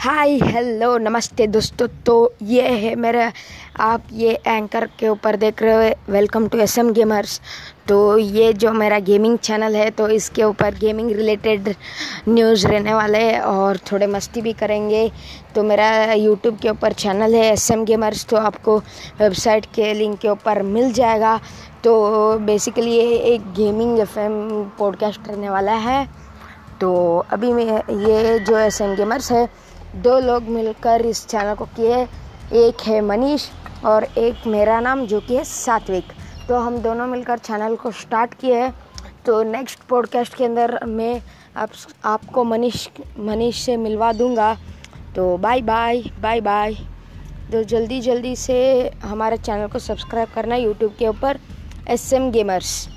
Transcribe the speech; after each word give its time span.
Hi 0.00 0.38
hello 0.42 0.96
नमस्ते 0.98 1.46
दोस्तों। 1.46 1.86
तो 2.06 2.14
ये 2.42 2.68
है 2.68 2.94
मेरा, 2.96 3.32
आप 3.80 4.04
ये 4.12 4.30
एंकर 4.46 4.86
के 4.98 5.08
ऊपर 5.08 5.36
देख 5.36 5.62
रहे 5.62 5.88
हो 5.88 6.12
welcome 6.12 6.46
to 6.48 6.58
S 6.58 6.78
M 6.78 6.92
gamers 6.92 7.40
तो 7.88 8.16
ये 8.18 8.52
जो 8.52 8.72
मेरा 8.72 8.98
गेमिंग 8.98 9.36
चैनल 9.38 9.76
है 9.76 9.90
तो 9.90 10.08
इसके 10.08 10.44
ऊपर 10.44 10.74
गेमिंग 10.74 11.10
रिलेटेड 11.10 11.68
न्यूज़ 12.28 12.66
रहने 12.66 12.94
वाले 12.94 13.18
हैं 13.18 13.40
और 13.40 13.78
थोड़े 13.92 14.06
मस्ती 14.06 14.40
भी 14.40 14.52
करेंगे। 14.52 15.10
तो 15.54 15.62
मेरा 15.62 15.90
यूट्यूब 16.12 16.58
के 16.58 16.70
ऊपर 16.70 16.92
चैनल 17.04 17.34
है 17.34 17.44
एस 17.52 17.70
एम 17.70 17.84
गेमर्स 17.84 18.26
तो 18.26 18.36
आपको 18.36 18.78
वेबसाइट 19.20 19.66
के 19.74 19.92
लिंक 19.94 20.18
के 20.18 20.28
ऊपर 20.28 20.62
मिल 20.62 20.92
जाएगा। 20.92 21.38
तो 21.84 22.38
बेसिकली 22.46 22.90
ये 22.90 23.16
एक 23.34 23.52
गेमिंग 23.54 23.98
एफ़ 24.00 24.18
एम 24.18 24.40
पॉडकास्ट 24.78 25.28
रहने 25.28 25.50
वाला 25.50 25.72
है। 25.88 26.04
तो 26.80 26.94
अभी 27.30 27.52
मैं, 27.52 27.82
ये 28.06 28.38
जो 28.38 28.58
एस 28.58 28.80
एम 28.80 28.94
गेमर्स 28.96 29.32
है 29.32 29.48
दो 29.94 30.18
लोग 30.20 30.42
मिलकर 30.48 31.06
इस 31.06 31.26
चैनल 31.26 31.54
को 31.54 31.64
किए। 31.66 32.02
एक 32.58 32.80
है 32.86 33.00
मनीष 33.00 33.48
और 33.84 34.04
एक 34.04 34.46
मेरा 34.46 34.78
नाम, 34.80 35.04
जो 35.06 35.20
कि 35.20 35.36
है 35.36 35.44
सात्विक। 35.44 36.12
तो 36.48 36.58
हम 36.58 36.78
दोनों 36.78 37.06
मिलकर 37.06 37.38
चैनल 37.38 37.76
को 37.76 37.90
स्टार्ट 37.90 38.34
किए 38.34 38.54
हैं। 38.54 38.74
तो 39.26 39.42
नेक्स्ट 39.42 39.80
पॉडकास्ट 39.88 40.34
के 40.34 40.44
अंदर 40.44 40.78
मैं 40.86 41.20
आप, 41.56 41.70
आपको 42.04 42.44
मनीष 42.44 42.88
मनीष 43.18 43.64
से 43.64 43.76
मिलवा 43.76 44.12
दूँगा। 44.12 44.56
तो 45.16 45.36
बाय 45.38 45.60
बाय 45.62 46.02
बाय 46.20 46.40
बाय 46.40 46.74
तो 47.52 47.62
जल्दी 47.62 48.00
जल्दी 48.00 48.34
से 48.36 48.58
हमारे 49.02 49.36
चैनल 49.36 49.68
को 49.68 49.78
सब्सक्राइब 49.78 50.28
करना 50.34 50.56
यूट्यूब 50.56 50.94
के 50.98 51.06
ऊपर 51.08 51.38
एस 51.88 52.12
एम 52.12 52.30
गेमर्स 52.30 52.88